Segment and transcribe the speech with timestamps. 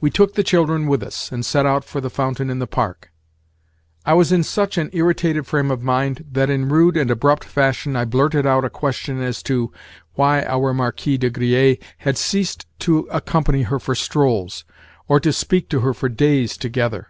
[0.00, 3.12] We took the children with us, and set out for the fountain in the Park.
[4.06, 7.94] I was in such an irritated frame of mind that in rude and abrupt fashion
[7.94, 9.70] I blurted out a question as to
[10.14, 14.64] "why our Marquis de Griers had ceased to accompany her for strolls,
[15.06, 17.08] or to speak to her for days together."